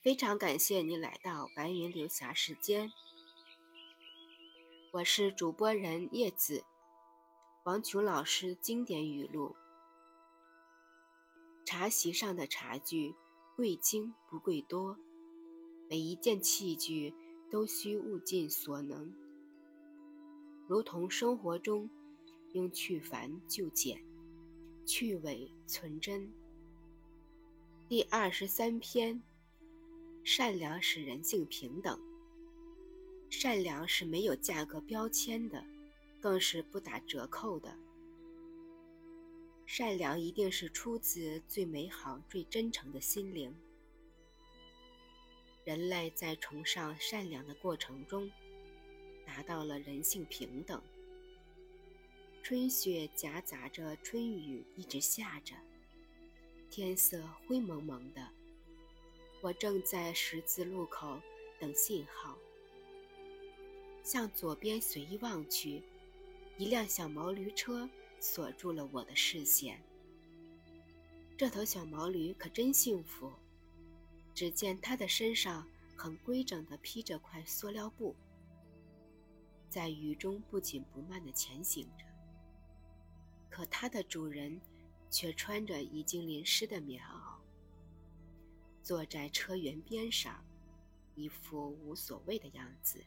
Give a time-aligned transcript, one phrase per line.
[0.00, 2.92] 非常感谢你来到白云流霞时间，
[4.92, 6.62] 我是主播人叶子，
[7.64, 9.56] 王琼老师经典语录：
[11.64, 13.12] 茶席上的茶具
[13.56, 14.96] 贵精不贵多，
[15.90, 17.12] 每一件器具
[17.50, 19.12] 都需物尽所能，
[20.68, 21.90] 如同生活中
[22.52, 24.00] 应去繁就简，
[24.86, 26.32] 去伪存真。
[27.88, 29.20] 第二十三篇。
[30.30, 31.98] 善良使人性平等，
[33.30, 35.64] 善良是没有价格标签的，
[36.20, 37.74] 更是不打折扣的。
[39.64, 43.56] 善良一定是出自最美好、最真诚的心灵。
[45.64, 48.30] 人类在崇尚善良的过程中，
[49.24, 50.82] 达到了人性平等。
[52.42, 55.54] 春雪夹杂着春雨一直下着，
[56.68, 58.37] 天色灰蒙蒙的。
[59.40, 61.20] 我正在十字路口
[61.60, 62.36] 等信号，
[64.02, 65.80] 向左边随意望去，
[66.56, 69.80] 一辆小毛驴车锁住了我的视线。
[71.36, 73.32] 这头小毛驴可真幸福，
[74.34, 75.64] 只见它的身上
[75.96, 78.16] 很规整地披着块塑料布，
[79.68, 82.04] 在雨中不紧不慢地前行着。
[83.48, 84.60] 可它的主人
[85.10, 87.27] 却穿着已经淋湿的棉袄。
[88.88, 90.42] 坐在车辕边上，
[91.14, 92.98] 一副无所谓的样子。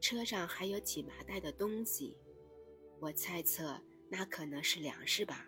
[0.00, 2.16] 车上还有几麻袋的东西，
[2.98, 5.46] 我猜测那可能是粮食吧。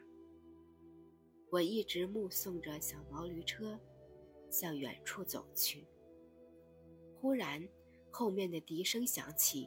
[1.48, 3.80] 我一直目送着小毛驴车
[4.50, 5.86] 向远处走去。
[7.22, 7.66] 忽然，
[8.10, 9.66] 后面的笛声响起，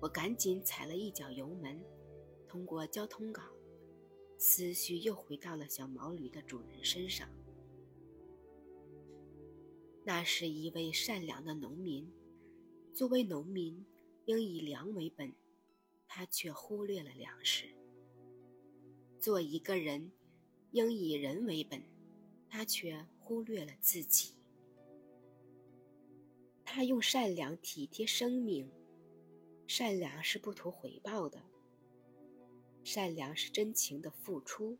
[0.00, 1.84] 我赶紧踩了一脚油门，
[2.46, 3.44] 通过交通岗，
[4.38, 7.28] 思绪又回到了小毛驴的主人身上。
[10.06, 12.06] 那是一位善良的农民，
[12.92, 13.86] 作为农民，
[14.26, 15.32] 应以粮为本，
[16.06, 17.68] 他却忽略了粮食；
[19.18, 20.12] 做一个人，
[20.72, 21.82] 应以人为本，
[22.50, 24.34] 他却忽略了自己。
[26.66, 28.70] 他用善良体贴生命，
[29.66, 31.42] 善良是不图回报的，
[32.82, 34.76] 善良是真情的付出，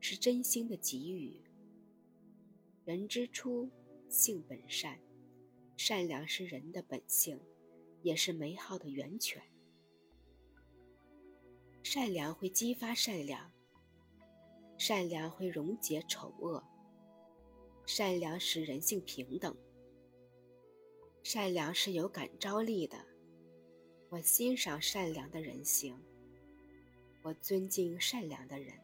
[0.00, 1.42] 是真心的给予。
[2.86, 3.68] 人之初。
[4.10, 4.98] 性本善，
[5.76, 7.40] 善良是人的本性，
[8.02, 9.42] 也是美好的源泉。
[11.82, 13.50] 善良会激发善良，
[14.76, 16.62] 善良会溶解丑恶，
[17.86, 19.56] 善良使人性平等。
[21.22, 22.96] 善良是有感召力的，
[24.08, 25.98] 我欣赏善良的人性，
[27.22, 28.74] 我尊敬善良的人。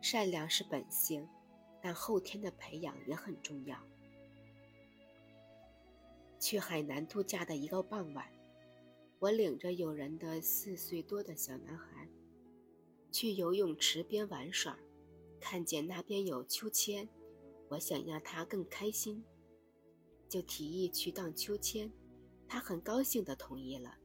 [0.00, 1.26] 善良是本性，
[1.82, 3.78] 但后天的培养也很重要。
[6.44, 8.30] 去海南度假的一个傍晚，
[9.18, 12.06] 我领着友人的四岁多的小男孩
[13.10, 14.78] 去游泳池边玩耍，
[15.40, 17.08] 看见那边有秋千，
[17.70, 19.24] 我想让他更开心，
[20.28, 21.90] 就提议去荡秋千，
[22.46, 23.96] 他很高兴地同意了。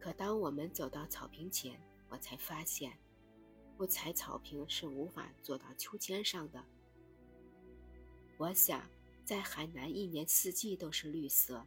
[0.00, 2.92] 可当我们走到草坪前，我才发现，
[3.76, 6.60] 不踩草坪是无法坐到秋千上的。
[8.36, 8.84] 我想。
[9.24, 11.66] 在海南，一年四季都是绿色，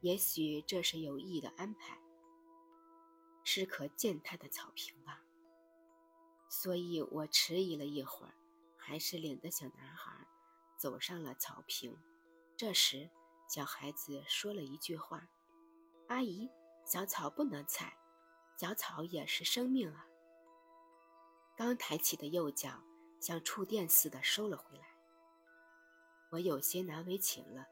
[0.00, 2.00] 也许这是有意的安排，
[3.42, 5.22] 是可践踏的草坪吧。
[6.48, 8.34] 所以我迟疑了一会儿，
[8.76, 10.26] 还是领着小男孩
[10.78, 11.96] 走上了草坪。
[12.56, 13.10] 这时，
[13.48, 15.28] 小孩子说了一句话
[16.08, 16.48] ：“阿姨，
[16.86, 17.96] 小草不能踩，
[18.56, 20.06] 小草也是生命啊。”
[21.56, 22.82] 刚抬起的右脚
[23.20, 24.91] 像触电似的收了回来。
[26.32, 27.66] 我有些难为情了，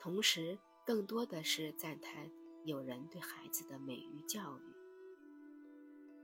[0.00, 2.30] 同时更多的是赞叹
[2.64, 4.62] 有人对孩子的美育教育。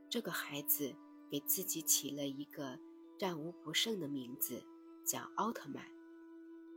[0.08, 0.96] 这个孩子
[1.30, 2.78] 给自己起了一个
[3.18, 4.64] 战无不胜的名字，
[5.04, 5.84] 叫奥特曼。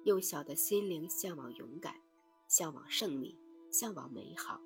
[0.03, 1.95] 幼小的心灵向往勇敢，
[2.50, 3.39] 向往胜利，
[3.71, 4.59] 向往美好。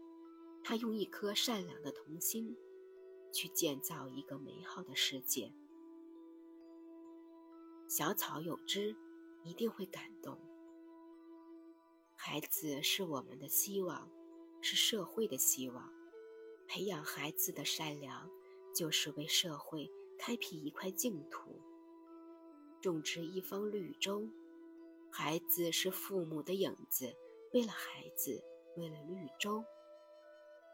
[0.64, 2.58] 他用一颗善良的童心，
[3.32, 5.54] 去建造一个美好的世界。
[7.88, 8.96] 小草有枝。
[9.44, 10.38] 一定会感动。
[12.16, 14.10] 孩子是我们的希望，
[14.62, 15.94] 是社会的希望。
[16.68, 18.30] 培养孩子的善良，
[18.76, 21.62] 就是为社会开辟一块净土，
[22.82, 24.28] 种植一方绿洲。
[25.10, 27.16] 孩子是父母的影子，
[27.54, 28.44] 为了孩子，
[28.76, 29.64] 为了绿洲，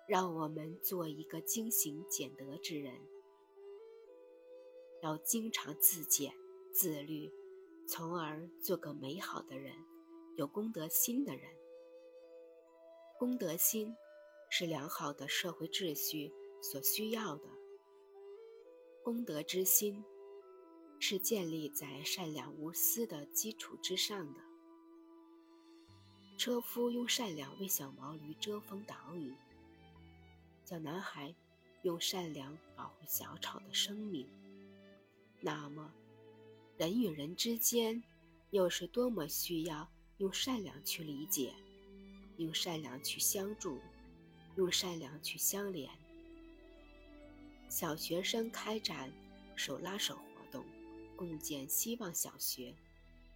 [0.07, 2.93] 让我们做一个精行俭德之人。
[5.03, 6.33] 要经常自检、
[6.73, 7.31] 自律。
[7.87, 9.75] 从而做个美好的人，
[10.37, 11.49] 有公德心的人。
[13.19, 13.95] 公德心
[14.49, 16.31] 是良好的社会秩序
[16.61, 17.49] 所需要的。
[19.03, 20.03] 公德之心
[20.99, 24.39] 是建立在善良无私的基础之上的。
[26.37, 29.35] 车夫用善良为小毛驴遮风挡雨，
[30.65, 31.35] 小男孩
[31.83, 34.27] 用善良保护小草的生命。
[35.41, 35.93] 那么，
[36.75, 38.01] 人与人之间
[38.49, 39.87] 又是多么需要
[40.17, 41.53] 用善良去理解，
[42.37, 43.79] 用善良去相助，
[44.55, 45.89] 用善良去相连。
[47.69, 49.11] 小学生开展
[49.55, 50.65] 手拉手活动，
[51.15, 52.73] 共建希望小学，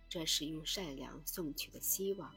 [0.10, 2.34] 这是用善良送去的希望。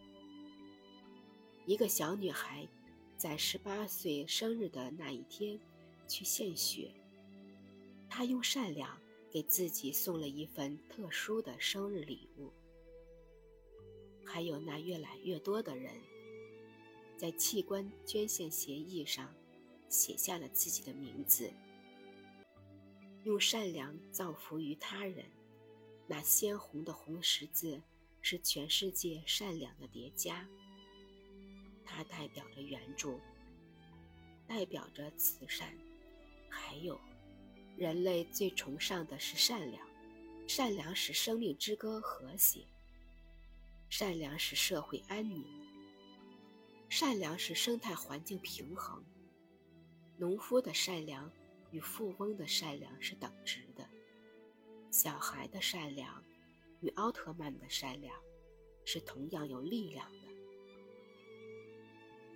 [1.67, 2.69] 一个小女孩
[3.17, 5.59] 在十八岁生日的那一天
[6.07, 6.91] 去献血，
[8.09, 8.99] 她用善良
[9.31, 12.53] 给自己送了一份特殊的生日礼物。
[14.25, 15.95] 还有那越来越多的人，
[17.17, 19.35] 在器官捐献协议上
[19.89, 21.53] 写下了自己的名字，
[23.25, 25.25] 用善良造福于他人。
[26.07, 27.81] 那鲜红的红十字
[28.21, 30.49] 是全世界善良的叠加。
[31.85, 33.21] 它代表着援助，
[34.47, 35.73] 代表着慈善，
[36.49, 37.01] 还有
[37.81, 39.89] 人类最崇尚的是善良。
[40.47, 42.67] 善良使生命之歌和谐，
[43.89, 45.47] 善良使社会安宁，
[46.91, 49.03] 善良使生态环境平衡。
[50.19, 51.33] 农夫的善良
[51.71, 53.89] 与富翁的善良是等值的，
[54.91, 56.23] 小孩的善良
[56.83, 58.15] 与奥特曼的善良
[58.85, 60.29] 是同样有力量的。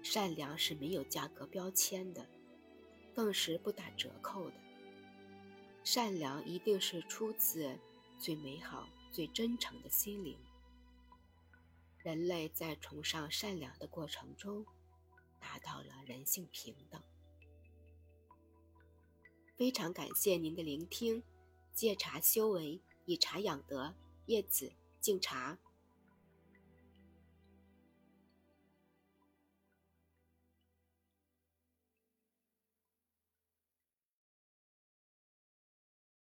[0.02, 2.26] 善良是没有价格标签的，
[3.12, 4.63] 更是不打折扣的。
[5.84, 7.78] 善良一定是出自
[8.18, 10.38] 最美好、最真诚的心灵。
[11.98, 14.64] 人类在崇尚善良的过程中，
[15.38, 17.02] 达到了人性平等。
[19.56, 21.22] 非常感谢您的聆听，
[21.74, 23.94] 戒茶修为，以茶养德，
[24.26, 25.58] 叶子敬茶。